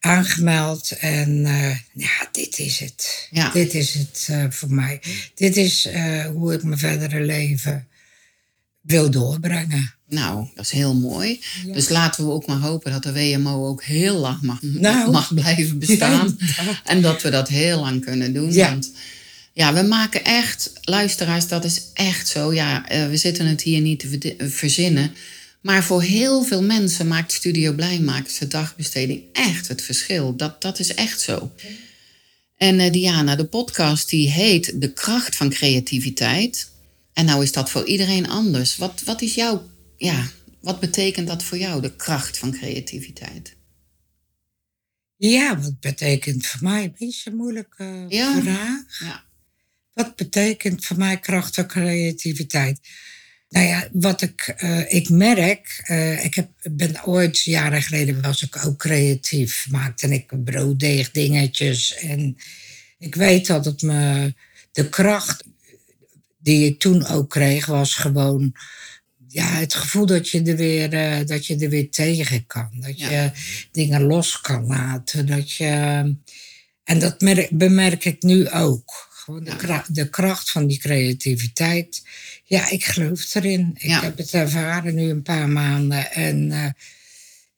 aangemeld. 0.00 0.90
En 0.98 1.46
eh, 1.46 1.76
ja, 1.92 2.28
dit 2.32 2.58
is 2.58 2.78
het. 2.78 3.28
Ja. 3.30 3.50
Dit 3.50 3.74
is 3.74 3.94
het 3.94 4.28
voor 4.54 4.72
mij. 4.72 5.00
Dit 5.34 5.56
is 5.56 5.88
hoe 6.32 6.52
ik 6.54 6.62
mijn 6.62 6.78
verdere 6.78 7.20
leven 7.20 7.86
wil 8.80 9.10
doorbrengen. 9.10 9.94
nou, 10.06 10.48
dat 10.54 10.64
is 10.64 10.70
heel 10.70 10.94
mooi. 10.94 11.40
Dus 11.72 11.88
laten 11.88 12.24
we 12.24 12.30
ook 12.30 12.46
maar 12.46 12.58
hopen 12.58 12.92
dat 12.92 13.02
de 13.02 13.12
WMO 13.12 13.66
ook 13.66 13.82
heel 13.84 14.16
lang 14.16 14.40
mag, 14.42 14.58
Nou. 14.62 15.10
mag 15.10 15.34
blijven 15.34 15.78
bestaan. 15.86 16.36
Ja, 16.38 16.80
en 16.84 17.02
dat 17.02 17.22
we 17.22 17.30
dat 17.30 17.48
heel 17.48 17.80
lang 17.80 18.04
kunnen 18.04 18.32
doen. 18.32 18.52
Ja. 18.52 18.70
Want 18.70 18.92
ja, 19.58 19.74
we 19.74 19.82
maken 19.82 20.24
echt, 20.24 20.72
luisteraars, 20.82 21.48
dat 21.48 21.64
is 21.64 21.82
echt 21.94 22.28
zo. 22.28 22.52
Ja, 22.54 22.88
eh, 22.88 23.08
we 23.08 23.16
zitten 23.16 23.46
het 23.46 23.62
hier 23.62 23.80
niet 23.80 24.00
te 24.00 24.34
verzinnen. 24.50 25.14
Maar 25.60 25.84
voor 25.84 26.02
heel 26.02 26.44
veel 26.44 26.62
mensen 26.62 27.06
maakt 27.08 27.32
Studio 27.32 27.72
Blijmakers 27.72 28.38
de 28.38 28.46
dagbesteding 28.46 29.22
echt 29.32 29.68
het 29.68 29.82
verschil. 29.82 30.36
Dat, 30.36 30.62
dat 30.62 30.78
is 30.78 30.94
echt 30.94 31.20
zo. 31.20 31.52
En 32.56 32.80
eh, 32.80 32.92
Diana, 32.92 33.36
de 33.36 33.44
podcast 33.44 34.08
die 34.08 34.30
heet 34.30 34.80
De 34.80 34.92
kracht 34.92 35.36
van 35.36 35.48
creativiteit. 35.50 36.70
En 37.12 37.24
nou 37.24 37.42
is 37.42 37.52
dat 37.52 37.70
voor 37.70 37.86
iedereen 37.86 38.28
anders. 38.28 38.76
Wat, 38.76 39.02
wat 39.04 39.22
is 39.22 39.34
jouw, 39.34 39.70
ja, 39.96 40.26
wat 40.60 40.80
betekent 40.80 41.26
dat 41.26 41.42
voor 41.42 41.58
jou, 41.58 41.80
de 41.82 41.96
kracht 41.96 42.38
van 42.38 42.50
creativiteit? 42.52 43.56
Ja, 45.16 45.60
wat 45.60 45.80
betekent 45.80 46.46
voor 46.46 46.68
mij 46.68 46.84
een 46.84 46.94
beetje 46.98 47.30
een 47.30 47.36
moeilijke 47.36 48.04
Ja. 48.08 48.40
vraag. 48.40 48.98
Ja, 48.98 49.26
Wat 49.98 50.16
betekent 50.16 50.84
voor 50.84 50.96
mij 50.96 51.18
kracht 51.18 51.56
en 51.58 51.66
creativiteit? 51.66 52.80
Nou 53.48 53.66
ja, 53.66 53.88
wat 53.92 54.22
ik, 54.22 54.54
eh, 54.56 54.92
ik 54.92 55.08
merk, 55.08 55.82
eh, 55.84 56.24
ik 56.24 56.34
heb, 56.34 56.48
ben 56.70 57.04
ooit, 57.04 57.42
jaren 57.42 57.82
geleden 57.82 58.22
was 58.22 58.42
ik 58.42 58.66
ook 58.66 58.78
creatief. 58.78 59.66
Maakte 59.70 60.08
ik 60.08 60.44
brooddeegdingetjes. 60.44 61.94
En 61.96 62.36
ik 62.98 63.14
weet 63.14 63.46
dat 63.46 63.64
het 63.64 63.82
me, 63.82 64.34
de 64.72 64.88
kracht 64.88 65.44
die 66.38 66.66
ik 66.66 66.78
toen 66.78 67.06
ook 67.06 67.30
kreeg, 67.30 67.66
was 67.66 67.94
gewoon 67.94 68.52
ja, 69.28 69.46
het 69.46 69.74
gevoel 69.74 70.06
dat 70.06 70.28
je 70.28 70.42
er 70.42 70.56
weer, 70.56 70.92
eh, 70.92 71.26
dat 71.26 71.46
je 71.46 71.56
er 71.56 71.68
weer 71.70 71.90
tegen 71.90 72.46
kan. 72.46 72.70
Dat 72.74 72.98
Ja. 72.98 73.10
je 73.10 73.30
dingen 73.72 74.02
los 74.02 74.40
kan 74.40 74.66
laten. 74.66 75.26
Dat 75.26 75.52
je, 75.52 75.66
en 76.84 76.98
dat 76.98 77.20
merk, 77.20 77.50
bemerk 77.50 78.04
ik 78.04 78.22
nu 78.22 78.50
ook. 78.50 79.07
Gewoon 79.28 79.44
de, 79.44 79.50
Ja. 79.50 79.56
kra- 79.56 79.84
de 79.88 80.08
kracht 80.08 80.50
van 80.50 80.66
die 80.66 80.78
creativiteit. 80.78 82.02
Ja, 82.44 82.68
ik 82.70 82.84
geloof 82.84 83.34
erin. 83.34 83.70
Ik 83.74 83.82
Ja. 83.88 84.02
heb 84.02 84.16
het 84.18 84.30
ervaren 84.30 84.94
nu 84.94 85.10
een 85.10 85.22
paar 85.22 85.48
maanden. 85.48 86.10
En 86.12 86.52
eh, 86.52 86.70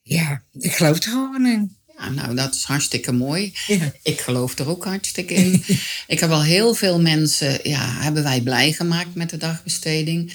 ja, 0.03 0.43
ik 0.59 0.73
geloof 0.73 0.97
er 0.97 1.03
gewoon 1.03 1.47
in. 1.47 1.77
Ja, 1.99 2.09
nou, 2.11 2.35
dat 2.35 2.55
is 2.55 2.63
hartstikke 2.63 3.13
mooi. 3.13 3.53
Ja. 3.67 3.93
Ik 4.03 4.21
geloof 4.21 4.59
er 4.59 4.69
ook 4.69 4.85
hartstikke 4.85 5.35
in. 5.35 5.65
ik 6.07 6.21
heb 6.21 6.31
al 6.31 6.43
heel 6.43 6.75
veel 6.75 7.01
mensen, 7.01 7.61
ja, 7.63 8.03
hebben 8.03 8.23
wij 8.23 8.41
blij 8.41 8.73
gemaakt 8.73 9.15
met 9.15 9.31
de 9.31 9.37
dagbesteding. 9.37 10.33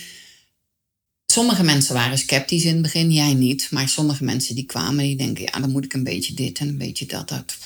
Sommige 1.25 1.63
mensen 1.63 1.93
waren 1.93 2.17
sceptisch 2.17 2.63
in 2.63 2.73
het 2.73 2.81
begin, 2.81 3.11
jij 3.11 3.33
niet. 3.33 3.67
Maar 3.71 3.89
sommige 3.89 4.23
mensen 4.23 4.55
die 4.55 4.65
kwamen, 4.65 5.03
die 5.03 5.17
denken, 5.17 5.43
ja, 5.43 5.59
dan 5.59 5.71
moet 5.71 5.85
ik 5.85 5.93
een 5.93 6.03
beetje 6.03 6.33
dit 6.33 6.59
en 6.59 6.67
een 6.67 6.77
beetje 6.77 7.05
dat. 7.05 7.29
dat. 7.29 7.57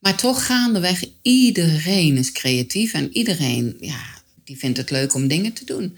Maar 0.00 0.16
toch 0.16 0.46
gaandeweg, 0.46 1.04
iedereen 1.22 2.16
is 2.16 2.32
creatief 2.32 2.92
en 2.92 3.16
iedereen, 3.16 3.76
ja, 3.80 4.04
die 4.44 4.58
vindt 4.58 4.78
het 4.78 4.90
leuk 4.90 5.14
om 5.14 5.28
dingen 5.28 5.52
te 5.52 5.64
doen. 5.64 5.96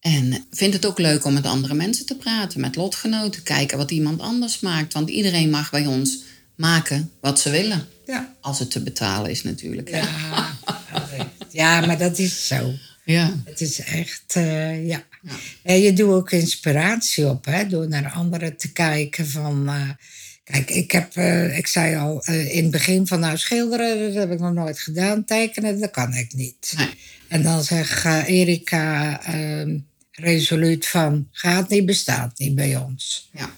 En 0.00 0.44
vindt 0.50 0.74
het 0.74 0.86
ook 0.86 0.98
leuk 0.98 1.24
om 1.24 1.32
met 1.32 1.46
andere 1.46 1.74
mensen 1.74 2.06
te 2.06 2.16
praten, 2.16 2.60
met 2.60 2.76
lotgenoten, 2.76 3.42
kijken 3.42 3.78
wat 3.78 3.90
iemand 3.90 4.20
anders 4.20 4.60
maakt. 4.60 4.92
Want 4.92 5.10
iedereen 5.10 5.50
mag 5.50 5.70
bij 5.70 5.86
ons 5.86 6.18
maken 6.54 7.10
wat 7.20 7.40
ze 7.40 7.50
willen. 7.50 7.86
Ja. 8.06 8.34
Als 8.40 8.58
het 8.58 8.70
te 8.70 8.82
betalen 8.82 9.30
is 9.30 9.42
natuurlijk. 9.42 9.88
Ja, 9.88 10.58
ja, 11.50 11.86
maar 11.86 11.98
dat 11.98 12.18
is 12.18 12.46
zo. 12.46 12.72
Ja. 13.04 13.42
Het 13.44 13.60
is 13.60 13.78
echt, 13.80 14.32
eh, 14.34 14.86
ja. 14.86 15.04
En 15.62 15.80
je 15.80 15.92
doet 15.92 16.10
ook 16.10 16.30
inspiratie 16.30 17.28
op, 17.28 17.44
hè, 17.44 17.66
door 17.66 17.88
naar 17.88 18.10
anderen 18.10 18.56
te 18.56 18.72
kijken 18.72 19.28
van... 19.28 19.68
eh, 19.68 19.90
kijk, 20.50 20.70
ik 20.70 20.90
heb, 20.90 21.16
eh, 21.16 21.58
ik 21.58 21.66
zei 21.66 21.96
al 21.96 22.22
eh, 22.24 22.54
in 22.54 22.62
het 22.62 22.72
begin 22.72 23.06
van 23.06 23.20
nou 23.20 23.36
schilderen, 23.36 23.98
dat 23.98 24.14
heb 24.14 24.32
ik 24.32 24.38
nog 24.38 24.52
nooit 24.52 24.78
gedaan. 24.78 25.24
Tekenen, 25.24 25.80
dat 25.80 25.90
kan 25.90 26.14
ik 26.14 26.34
niet. 26.34 26.72
Nee. 26.76 26.88
En 27.28 27.42
dan 27.42 27.62
zegt 27.62 28.04
eh, 28.04 28.28
Erika 28.28 29.20
ehm, 29.24 29.78
resoluut 30.10 30.86
van, 30.86 31.28
gaat 31.30 31.68
niet, 31.68 31.86
bestaat 31.86 32.38
niet 32.38 32.54
bij 32.54 32.76
ons. 32.76 33.30
Ja. 33.32 33.50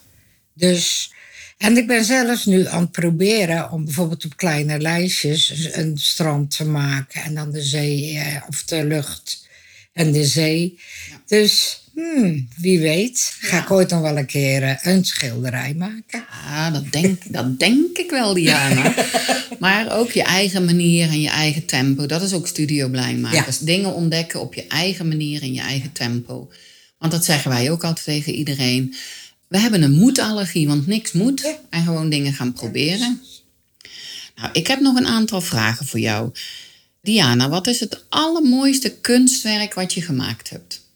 Dus, 0.55 1.13
en 1.59 1.77
ik 1.77 1.87
ben 1.87 2.05
zelfs 2.05 2.45
nu 2.45 2.67
aan 2.67 2.81
het 2.81 2.93
proberen 2.93 3.71
om 3.71 3.85
bijvoorbeeld 3.85 4.25
op 4.25 4.37
kleine 4.37 4.79
lijstjes 4.79 5.69
een 5.73 5.99
strand 5.99 6.57
te 6.57 6.65
maken 6.65 7.23
en 7.23 7.35
dan 7.35 7.51
de 7.51 7.63
zee 7.63 8.23
of 8.49 8.65
de 8.65 8.85
lucht 8.85 9.49
en 9.93 10.13
de 10.13 10.25
zee. 10.25 10.79
Dus 11.27 11.83
hmm, 11.99 12.49
wie 12.57 12.79
weet, 12.81 13.37
ga 13.41 13.63
ik 13.63 13.71
ooit 13.71 13.91
nog 13.91 14.01
wel 14.01 14.17
een 14.17 14.27
keer 14.27 14.63
eh, 14.63 14.77
een 14.83 15.05
schilderij 15.05 15.75
maken. 15.75 16.25
Ah, 16.47 16.73
dat 16.73 16.93
denk, 16.93 17.23
dat 17.33 17.59
denk 17.59 17.99
ik 17.99 18.11
wel, 18.11 18.35
Diana. 18.35 18.95
maar 19.59 19.99
ook 19.99 20.11
je 20.11 20.23
eigen 20.23 20.65
manier 20.65 21.09
en 21.09 21.21
je 21.21 21.29
eigen 21.29 21.65
tempo. 21.65 22.07
Dat 22.07 22.23
is 22.23 22.33
ook 22.33 22.47
studio 22.47 22.89
blijmakers. 22.89 23.59
Dingen 23.59 23.95
ontdekken 23.95 24.41
op 24.41 24.55
je 24.55 24.67
eigen 24.67 25.09
manier 25.09 25.43
en 25.43 25.53
je 25.53 25.61
eigen 25.61 25.93
tempo. 25.93 26.51
Want 26.99 27.13
dat 27.13 27.25
zeggen 27.25 27.51
wij 27.51 27.71
ook 27.71 27.85
altijd 27.85 28.05
tegen 28.05 28.35
iedereen. 28.35 28.95
We 29.49 29.59
hebben 29.59 29.83
een 29.83 29.99
moedallergie, 29.99 30.69
want 30.69 30.87
niks 30.87 31.13
moet. 31.13 31.59
En 31.71 31.85
gewoon 31.85 32.09
dingen 32.09 32.33
gaan 32.33 32.53
proberen. 32.53 33.23
Nou, 34.37 34.51
ik 34.53 34.67
heb 34.67 34.81
nog 34.81 34.97
een 34.97 35.07
aantal 35.07 35.41
vragen 35.41 35.87
voor 35.87 36.01
jou. 36.01 36.31
Diana, 37.03 37.49
wat 37.49 37.67
is 37.67 37.81
het 37.81 38.05
allermooiste 38.09 38.95
kunstwerk 39.01 39.75
wat 39.75 39.95
je 39.95 40.03
gemaakt 40.03 40.51
hebt? 40.51 40.87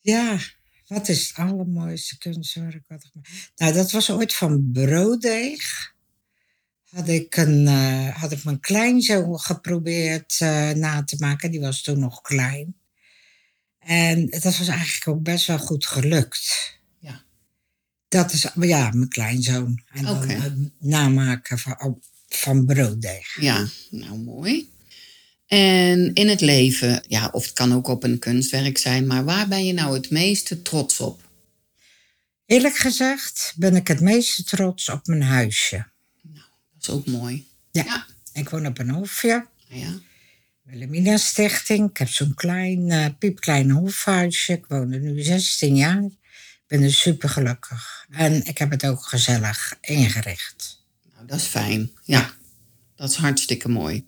Ja, 0.00 0.38
wat 0.86 1.08
is 1.08 1.28
het 1.28 1.36
allermooiste 1.36 2.18
kunstwerk 2.18 2.84
wat 2.88 3.04
ik 3.04 3.10
maak? 3.14 3.26
Nou, 3.56 3.72
dat 3.72 3.90
was 3.90 4.10
ooit 4.10 4.34
van 4.34 4.70
brooddeeg. 4.72 5.94
Had 6.88 7.08
ik, 7.08 7.36
een, 7.36 7.66
eh, 7.66 8.16
had 8.16 8.32
ik 8.32 8.44
mijn 8.44 8.60
kleinzoon 8.60 9.40
geprobeerd 9.40 10.36
eh, 10.40 10.70
na 10.70 11.04
te 11.04 11.16
maken. 11.18 11.50
Die 11.50 11.60
was 11.60 11.82
toen 11.82 11.98
nog 11.98 12.20
klein. 12.20 12.76
En 13.78 14.26
dat 14.26 14.42
was 14.42 14.68
eigenlijk 14.68 15.08
ook 15.08 15.22
best 15.22 15.46
wel 15.46 15.58
goed 15.58 15.86
gelukt. 15.86 16.76
Ja. 16.98 17.22
Dat 18.08 18.32
is, 18.32 18.46
ja, 18.60 18.90
mijn 18.90 19.08
kleinzoon. 19.08 19.82
En 19.92 20.04
dan 20.04 20.16
Oké. 20.16 20.32
eh, 20.32 20.52
namaken 20.78 21.58
van, 21.58 22.00
van 22.28 22.66
brooddeeg. 22.66 23.40
Ja, 23.40 23.66
nou 23.90 24.18
mooi. 24.18 24.70
En 25.48 26.14
in 26.14 26.28
het 26.28 26.40
leven, 26.40 27.02
ja, 27.06 27.28
of 27.32 27.44
het 27.44 27.52
kan 27.52 27.74
ook 27.74 27.86
op 27.88 28.02
een 28.04 28.18
kunstwerk 28.18 28.78
zijn, 28.78 29.06
maar 29.06 29.24
waar 29.24 29.48
ben 29.48 29.66
je 29.66 29.72
nou 29.72 29.94
het 29.94 30.10
meeste 30.10 30.62
trots 30.62 31.00
op? 31.00 31.22
Eerlijk 32.46 32.76
gezegd 32.76 33.52
ben 33.56 33.76
ik 33.76 33.88
het 33.88 34.00
meeste 34.00 34.44
trots 34.44 34.88
op 34.88 35.06
mijn 35.06 35.22
huisje. 35.22 35.86
Dat 36.22 36.42
is 36.80 36.88
ook 36.90 37.06
mooi. 37.06 37.46
Ja, 37.70 37.84
Ja. 37.84 38.06
ik 38.32 38.48
woon 38.48 38.66
op 38.66 38.78
een 38.78 38.90
hofje. 38.90 39.46
Ja, 39.68 39.98
Wilhelmina 40.62 41.16
Stichting. 41.16 41.90
Ik 41.90 41.96
heb 41.96 42.08
zo'n 42.08 42.34
klein, 42.34 42.90
eh, 42.90 43.06
piepklein 43.18 43.70
hofhuisje. 43.70 44.52
Ik 44.52 44.64
woon 44.66 44.92
er 44.92 45.00
nu 45.00 45.22
16 45.22 45.76
jaar. 45.76 46.02
Ik 46.02 46.64
ben 46.66 46.82
er 46.82 46.92
super 46.92 47.28
gelukkig. 47.28 48.06
En 48.10 48.44
ik 48.46 48.58
heb 48.58 48.70
het 48.70 48.86
ook 48.86 49.02
gezellig 49.02 49.74
ingericht. 49.80 50.82
nou, 51.14 51.26
dat 51.26 51.38
is 51.38 51.46
fijn. 51.46 51.90
Ja, 52.04 52.34
dat 52.96 53.10
is 53.10 53.16
hartstikke 53.16 53.68
mooi. 53.68 54.06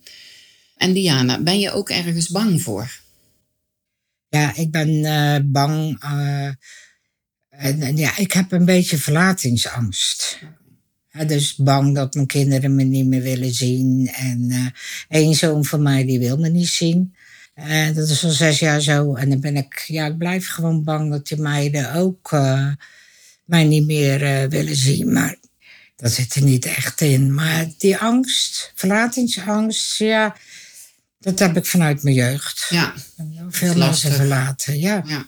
En 0.80 0.92
Diana, 0.92 1.42
ben 1.42 1.60
je 1.60 1.72
ook 1.72 1.90
ergens 1.90 2.28
bang 2.28 2.62
voor? 2.62 3.00
Ja, 4.28 4.54
ik 4.54 4.70
ben 4.70 5.04
eh, 5.04 5.40
bang. 5.44 6.02
eh, 6.02 6.46
en, 7.48 7.82
en 7.82 7.96
ja, 7.96 8.16
ik 8.16 8.32
heb 8.32 8.52
een 8.52 8.64
beetje 8.64 8.98
verlatingsangst. 8.98 10.38
Ja, 11.10 11.24
dus 11.24 11.56
bang 11.56 11.94
dat 11.94 12.14
mijn 12.14 12.26
kinderen 12.26 12.74
me 12.74 12.82
niet 12.82 13.06
meer 13.06 13.22
willen 13.22 13.54
zien. 13.54 14.08
En 14.08 14.50
eh 14.50 14.66
één 15.08 15.34
zoon 15.34 15.64
van 15.64 15.82
mij 15.82 16.04
die 16.04 16.18
wil 16.18 16.36
me 16.38 16.48
niet 16.48 16.68
zien. 16.68 17.14
En 17.54 17.94
dat 17.94 18.08
is 18.08 18.24
al 18.24 18.30
zes 18.30 18.58
jaar 18.58 18.80
zo. 18.80 19.14
En 19.14 19.28
dan 19.30 19.40
ben 19.40 19.56
ik, 19.56 19.84
ja, 19.86 20.06
ik 20.06 20.18
blijf 20.18 20.48
gewoon 20.48 20.84
bang 20.84 21.10
dat 21.10 21.26
die 21.26 21.40
meiden 21.40 21.94
ook 21.94 22.30
mij 23.44 23.64
niet 23.64 23.86
meer 23.86 24.48
willen 24.48 24.76
zien. 24.76 25.12
Maar 25.12 25.36
dat 25.96 26.12
zit 26.12 26.34
er 26.34 26.42
niet 26.42 26.66
echt 26.66 27.00
in. 27.00 27.34
Maar 27.34 27.66
die 27.78 27.96
angst, 27.96 28.72
verlatingsangst, 28.74 29.98
ja, 29.98 30.36
dat 31.20 31.38
heb 31.38 31.56
ik 31.56 31.66
vanuit 31.66 32.02
mijn 32.02 32.14
jeugd. 32.14 32.66
Ja, 32.70 32.94
Veel 33.48 33.74
mensen 33.76 34.12
verlaten, 34.12 34.78
ja. 34.78 35.02
ja. 35.06 35.26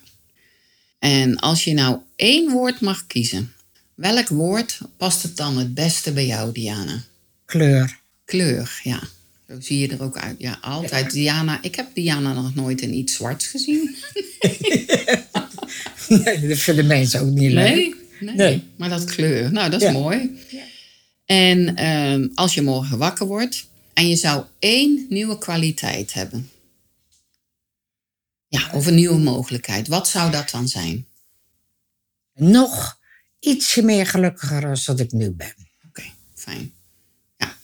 En 0.99 1.37
als 1.37 1.65
je 1.65 1.73
nou 1.75 1.99
één 2.17 2.51
woord 2.51 2.81
mag 2.81 3.07
kiezen, 3.07 3.53
welk 3.95 4.29
woord 4.29 4.79
past 4.97 5.23
het 5.23 5.37
dan 5.37 5.59
het 5.59 5.75
beste 5.75 6.13
bij 6.13 6.27
jou, 6.27 6.53
Diana? 6.53 7.03
Kleur. 7.45 7.99
Kleur, 8.25 8.81
ja. 8.83 9.01
Zo 9.49 9.61
zie 9.61 9.79
je 9.79 9.89
er 9.89 10.03
ook 10.03 10.17
uit. 10.19 10.35
Ja, 10.39 10.59
altijd. 10.61 11.11
Diana, 11.11 11.59
ik 11.63 11.75
heb 11.75 11.87
Diana 11.95 12.33
nog 12.33 12.55
nooit 12.55 12.81
in 12.81 12.95
iets 12.95 13.15
zwarts 13.15 13.47
gezien. 13.47 13.91
Nee, 16.09 16.49
dat 16.49 16.59
vinden 16.59 16.87
mensen 16.87 17.21
ook 17.21 17.31
niet 17.31 17.53
leuk. 17.53 17.75
Nee? 17.75 17.95
Nee. 18.21 18.35
Nee. 18.35 18.63
Maar 18.77 18.89
dat 18.89 19.05
kleur, 19.05 19.53
nou, 19.53 19.71
dat 19.71 19.81
is 19.83 19.87
Ja. 19.87 19.93
mooi. 19.93 20.31
En 21.27 21.77
ehm, 21.77 22.29
als 22.35 22.55
je 22.55 22.63
morgen 22.63 22.99
wakker 22.99 23.27
wordt 23.27 23.67
en 23.95 24.09
je 24.09 24.17
zou 24.17 24.45
één 24.59 25.07
nieuwe 25.09 25.39
kwaliteit 25.39 26.13
hebben. 26.13 26.51
Ja, 28.49 28.71
of 28.73 28.87
een 28.87 28.95
nieuwe 28.95 29.19
mogelijkheid. 29.19 29.89
Wat 29.89 30.09
zou 30.09 30.31
dat 30.31 30.51
dan 30.51 30.69
zijn? 30.69 31.07
Nog 32.35 32.99
ietsje 33.39 33.83
meer 33.83 34.07
gelukkiger 34.07 34.67
als 34.67 34.85
dat 34.85 35.01
ik 35.01 35.13
nu 35.13 35.31
ben. 35.31 35.55
Oké, 35.89 36.03
fijn. 36.35 36.73
Ja. 37.37 37.57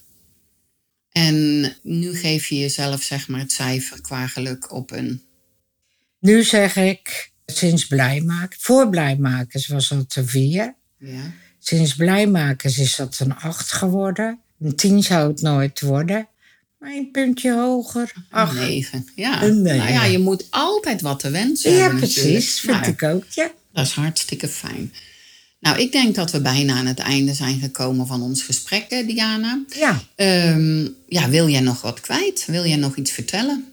En 1.12 1.76
nu 1.82 2.14
geef 2.16 2.46
je 2.46 2.58
jezelf 2.58 3.02
zeg 3.02 3.28
maar 3.28 3.40
het 3.40 3.52
cijfer 3.52 4.00
qua 4.00 4.26
geluk 4.26 4.72
op 4.72 4.90
een... 4.90 5.22
Nu 6.18 6.42
zeg 6.44 6.76
ik, 6.76 7.32
sinds 7.46 7.86
Blijmakers, 7.86 8.62
voor 8.62 8.88
Blijmakers 8.88 9.66
was 9.66 9.88
dat 9.88 10.14
een 10.14 10.28
vier. 10.28 10.74
Ja, 10.98 11.32
Sinds 11.58 11.94
Blijmakers 11.94 12.78
is 12.78 12.96
dat 12.96 13.18
een 13.18 13.36
acht 13.36 13.72
geworden. 13.72 14.40
Een 14.60 14.76
tien 14.76 15.02
zou 15.02 15.28
het 15.30 15.40
nooit 15.40 15.80
worden. 15.80 16.28
Maar 16.78 16.90
een 16.92 17.10
puntje 17.10 17.52
hoger. 17.52 18.12
een 18.14 18.24
Ach, 18.30 18.54
negen. 18.54 19.08
Ja. 19.14 19.42
Een 19.42 19.62
negen. 19.62 19.78
Nou 19.78 19.90
ja, 19.90 20.04
je 20.04 20.18
moet 20.18 20.46
altijd 20.50 21.00
wat 21.00 21.20
te 21.20 21.30
wensen 21.30 21.70
ja, 21.70 21.76
hebben 21.76 22.00
natuurlijk. 22.00 22.32
precies. 22.32 22.60
Vind 22.60 22.80
Nou, 22.80 22.92
ik 22.92 23.02
ook, 23.02 23.24
ja. 23.30 23.50
Dat 23.72 23.86
is 23.86 23.92
hartstikke 23.92 24.48
fijn. 24.48 24.92
Nou, 25.60 25.78
ik 25.78 25.92
denk 25.92 26.14
dat 26.14 26.30
we 26.30 26.40
bijna 26.40 26.74
aan 26.74 26.86
het 26.86 26.98
einde 26.98 27.34
zijn 27.34 27.60
gekomen 27.60 28.06
van 28.06 28.22
ons 28.22 28.42
gesprek, 28.42 28.88
Diana. 29.06 29.64
Ja. 29.76 30.02
Ehm, 30.14 30.88
ja, 31.08 31.28
wil 31.28 31.48
jij 31.48 31.60
nog 31.60 31.80
wat 31.80 32.00
kwijt? 32.00 32.44
Wil 32.46 32.66
jij 32.66 32.76
nog 32.76 32.96
iets 32.96 33.10
vertellen? 33.10 33.64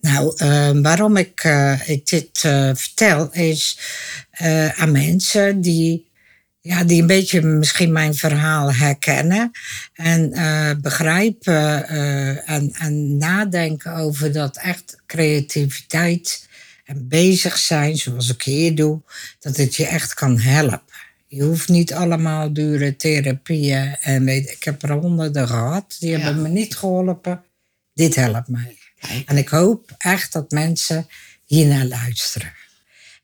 Nou, 0.00 0.32
eh, 0.36 0.70
waarom 0.82 1.16
ik, 1.16 1.40
eh, 1.44 1.88
ik 1.88 2.06
dit 2.08 2.40
eh, 2.42 2.70
vertel 2.74 3.32
is 3.32 3.78
eh, 4.30 4.80
aan 4.80 4.92
mensen 4.92 5.60
die, 5.60 6.07
ja, 6.68 6.84
die 6.84 7.00
een 7.00 7.06
beetje 7.06 7.40
misschien 7.42 7.92
mijn 7.92 8.14
verhaal 8.14 8.72
herkennen 8.74 9.50
en 9.94 10.32
eh, 10.32 10.70
begrijpen 10.80 11.88
eh, 11.88 12.50
en, 12.50 12.72
en 12.72 13.16
nadenken 13.16 13.94
over 13.94 14.32
dat 14.32 14.56
echt 14.56 14.96
creativiteit 15.06 16.48
en 16.84 17.08
bezig 17.08 17.58
zijn, 17.58 17.96
zoals 17.96 18.28
ik 18.28 18.42
hier 18.42 18.74
doe, 18.74 19.00
dat 19.40 19.56
het 19.56 19.76
je 19.76 19.86
echt 19.86 20.14
kan 20.14 20.38
helpen. 20.38 20.82
Je 21.26 21.42
hoeft 21.42 21.68
niet 21.68 21.92
allemaal 21.94 22.52
dure 22.52 22.96
therapieën 22.96 23.96
en 24.00 24.24
weet, 24.24 24.50
ik 24.50 24.64
heb 24.64 24.82
er 24.82 24.92
honderden 24.92 25.48
gehad, 25.48 25.96
die 25.98 26.10
Ja. 26.10 26.18
hebben 26.18 26.42
me 26.42 26.48
niet 26.48 26.76
geholpen. 26.76 27.42
Dit 27.94 28.14
helpt 28.14 28.48
mij. 28.48 28.76
Kijk. 28.98 29.28
En 29.28 29.36
ik 29.36 29.48
hoop 29.48 29.94
echt 29.98 30.32
dat 30.32 30.50
mensen 30.50 31.06
hiernaar 31.44 31.84
luisteren. 31.84 32.52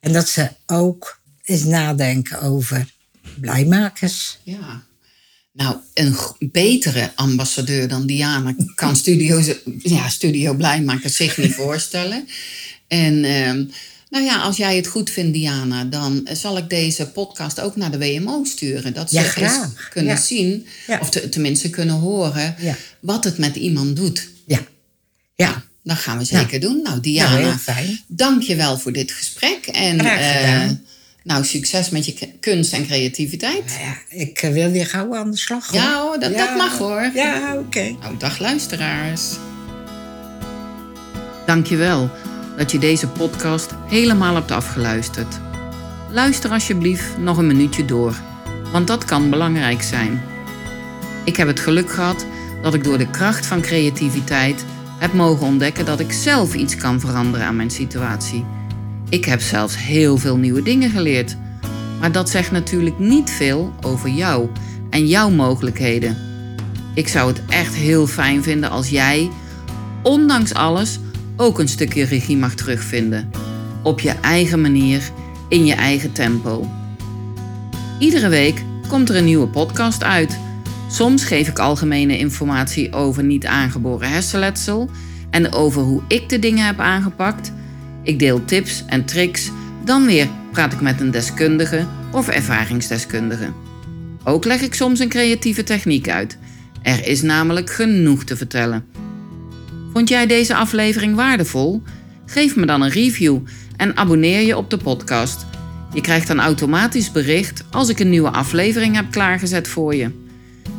En 0.01 0.13
dat 0.13 0.29
ze 0.29 0.49
ook 0.67 1.21
eens 1.45 1.65
nadenken 1.65 2.41
over 2.41 2.94
Blijmakers. 3.41 4.39
Ja. 4.43 4.83
Nou, 5.53 5.77
een 5.95 6.17
betere 6.39 7.13
ambassadeur 7.15 7.89
dan 7.89 8.07
Diana 8.07 8.55
kan 8.75 8.97
Studio, 9.03 9.43
ja, 9.79 10.09
studio 10.09 10.55
Blijmakers 10.55 11.17
zich 11.17 11.37
niet 11.39 11.55
voorstellen. 11.65 12.29
En 12.89 13.25
ehm, 13.25 13.65
nou 14.11 14.25
ja, 14.25 14.41
als 14.41 14.57
jij 14.57 14.77
het 14.77 14.87
goed 14.87 15.11
vindt, 15.11 15.33
Diana, 15.35 15.85
dan 15.85 16.29
zal 16.33 16.57
ik 16.59 16.69
deze 16.71 17.07
podcast 17.07 17.61
ook 17.61 17.77
naar 17.77 17.91
de 17.91 17.99
WMO 17.99 18.45
sturen. 18.45 18.95
Dat 18.95 19.11
ze 19.11 19.17
Ja, 19.17 19.37
eens 19.37 19.59
kunnen 19.91 20.15
Ja. 20.15 20.21
zien, 20.21 20.67
Ja. 20.87 20.99
of 21.01 21.11
te- 21.11 21.29
tenminste 21.29 21.71
kunnen 21.71 21.95
horen, 21.95 22.57
wat 23.01 23.25
het 23.25 23.39
met 23.39 23.57
iemand 23.57 23.97
doet. 23.97 24.29
Ja. 24.47 24.61
Ja. 25.35 25.63
Dat 25.83 25.97
gaan 25.97 26.19
we 26.19 26.25
zeker 26.25 26.61
doen. 26.61 26.73
Nou, 26.73 26.83
Nou, 26.89 27.01
Diana, 27.01 27.59
dank 28.07 28.43
je 28.43 28.57
wel 28.57 28.79
voor 28.79 28.93
dit 28.93 29.13
gesprek. 29.13 29.67
En 29.67 29.99
Graag 30.01 30.37
gedaan. 30.41 30.69
eh, 30.69 30.71
nou, 31.25 31.45
succes 31.45 31.91
met 31.91 32.07
je 32.07 32.29
kunst 32.41 32.73
en 32.73 32.87
creativiteit. 32.87 33.65
Nou 33.67 33.81
ja, 33.81 33.97
ik 34.09 34.43
eh, 34.43 34.51
wil 34.51 34.71
weer 34.71 34.87
gauw 34.87 35.15
aan 35.15 35.31
de 35.31 35.37
slag. 35.37 35.67
hoor. 35.67 35.81
Ja 35.81 36.01
hoor, 36.01 36.19
dat, 36.19 36.37
dat 36.37 36.57
mag 36.57 36.79
hoor. 36.79 37.11
Ja, 37.15 37.55
oké. 37.59 37.97
Nou, 38.01 38.17
dag 38.19 38.39
luisteraars. 38.39 39.37
Dankjewel 41.47 42.11
dat 42.57 42.71
je 42.71 42.79
deze 42.79 43.09
podcast 43.09 43.71
helemaal 43.89 44.35
hebt 44.35 44.51
afgeluisterd. 44.51 45.41
Luister 46.11 46.51
alsjeblieft 46.51 47.19
nog 47.19 47.37
een 47.37 47.47
minuutje 47.47 47.85
door, 47.85 48.21
want 48.73 48.87
dat 48.87 49.05
kan 49.05 49.31
belangrijk 49.31 49.83
zijn. 49.83 50.23
Ik 51.25 51.37
heb 51.37 51.47
het 51.47 51.61
geluk 51.61 51.91
gehad 51.91 52.27
dat 52.63 52.75
ik 52.75 52.85
door 52.85 52.99
de 52.99 53.11
kracht 53.11 53.47
van 53.47 53.61
creativiteit 53.61 54.65
heb 54.99 55.13
mogen 55.13 55.47
ontdekken 55.47 55.85
dat 55.85 56.01
ik 56.01 56.13
zelf 56.13 56.55
iets 56.55 56.77
kan 56.77 57.01
veranderen 57.01 57.47
aan 57.47 57.57
mijn 57.57 57.71
situatie. 57.71 58.45
Ik 59.09 59.25
heb 59.25 59.41
zelfs 59.41 59.77
heel 59.79 60.17
veel 60.17 60.37
nieuwe 60.37 60.63
dingen 60.63 60.91
geleerd. 60.91 61.37
Maar 62.01 62.13
dat 62.13 62.31
zegt 62.31 62.51
natuurlijk 62.51 62.99
niet 62.99 63.31
veel 63.31 63.73
over 63.81 64.09
jou 64.09 64.49
en 64.91 65.07
jouw 65.07 65.31
mogelijkheden. 65.31 66.17
Ik 66.95 67.09
zou 67.09 67.29
het 67.29 67.41
echt 67.49 67.75
heel 67.75 68.07
fijn 68.07 68.43
vinden 68.43 68.71
als 68.71 68.89
jij, 68.89 69.31
ondanks 70.03 70.55
alles, 70.55 70.99
ook 71.37 71.59
een 71.59 71.69
stukje 71.69 72.05
regie 72.05 72.37
mag 72.37 72.55
terugvinden. 72.55 73.31
Op 73.83 74.01
je 74.01 74.11
eigen 74.11 74.61
manier, 74.61 75.11
in 75.49 75.67
je 75.67 75.75
eigen 75.75 76.13
tempo. 76.13 76.69
Iedere 77.99 78.29
week 78.29 78.65
komt 78.89 79.09
er 79.09 79.17
een 79.17 79.25
nieuwe 79.25 79.49
podcast 79.49 80.03
uit. 80.03 80.39
Soms 80.89 81.25
geef 81.25 81.49
ik 81.49 81.59
algemene 81.59 82.19
informatie 82.19 82.93
over 82.93 83.25
niet 83.25 83.47
aangeboren 83.47 84.11
hersenletsel 84.11 84.91
en 85.31 85.53
over 85.53 85.83
hoe 85.83 86.03
ik 86.09 86.29
de 86.29 86.39
dingen 86.39 86.67
heb 86.67 86.81
aangepakt. 86.81 87.53
Ik 88.05 88.19
deel 88.19 88.45
tips 88.45 88.85
en 88.87 89.05
tricks, 89.05 89.51
dan 89.85 90.07
weer 90.07 90.29
praat 90.53 90.73
ik 90.73 90.81
met 90.81 91.01
een 91.01 91.11
deskundige 91.11 91.87
of 92.13 92.29
ervaringsdeskundige. 92.29 93.53
Ook 94.25 94.45
leg 94.45 94.61
ik 94.61 94.75
soms 94.75 95.01
een 95.01 95.09
creatieve 95.09 95.63
techniek 95.63 96.09
uit. 96.09 96.39
Er 96.83 97.07
is 97.07 97.23
namelijk 97.23 97.71
genoeg 97.71 98.25
te 98.25 98.37
vertellen. 98.37 98.85
Vond 99.93 100.09
jij 100.09 100.27
deze 100.27 100.55
aflevering 100.55 101.15
waardevol? 101.15 101.83
Geef 102.27 102.57
me 102.57 102.67
dan 102.67 102.83
een 102.83 102.91
review 102.91 103.39
en 103.77 103.97
abonneer 103.97 104.41
je 104.41 104.57
op 104.57 104.71
de 104.71 104.77
podcast. 104.77 105.47
Je 105.95 106.01
krijgt 106.01 106.27
dan 106.27 106.41
automatisch 106.41 107.13
bericht 107.13 107.65
als 107.71 107.89
ik 107.89 107.99
een 107.99 108.11
nieuwe 108.11 108.31
aflevering 108.31 108.95
heb 108.95 109.11
klaargezet 109.11 109.69
voor 109.69 109.95
je. 109.95 110.11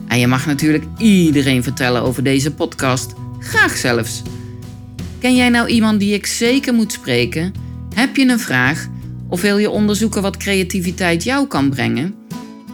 En 0.08 0.20
je 0.20 0.28
mag 0.28 0.46
natuurlijk 0.46 0.84
iedereen 0.98 1.64
vertellen 1.64 2.02
over 2.02 2.24
deze 2.24 2.54
podcast. 2.54 3.14
Graag 3.40 3.78
zelfs. 3.78 4.22
Ken 5.20 5.36
jij 5.36 5.50
nou 5.50 5.68
iemand 5.68 6.00
die 6.00 6.14
ik 6.14 6.26
zeker 6.26 6.74
moet 6.74 6.92
spreken? 6.92 7.54
Heb 7.96 8.16
je 8.16 8.28
een 8.28 8.40
vraag? 8.40 8.88
Of 9.30 9.42
wil 9.42 9.58
je 9.58 9.70
onderzoeken 9.70 10.22
wat 10.22 10.38
creativiteit 10.38 11.24
jou 11.24 11.48
kan 11.48 11.70
brengen? 11.70 12.16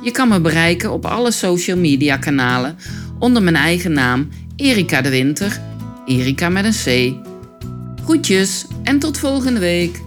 Je 0.04 0.12
kan 0.12 0.28
me 0.28 0.42
bereiken 0.42 0.92
op 0.92 1.06
alle 1.06 1.32
social 1.32 1.78
media 1.78 2.18
kanalen 2.18 2.78
onder 3.20 3.44
mijn 3.44 3.56
eigen 3.56 3.92
naam 3.92 4.30
Erika 4.56 5.02
de 5.02 5.10
Winter. 5.10 5.60
Erika 6.06 6.50
met 6.50 6.66
een 6.66 7.14
C. 7.14 7.16
Groetjes 8.04 8.66
en 8.84 9.00
tot 9.00 9.18
volgende 9.18 9.60
week. 9.60 10.02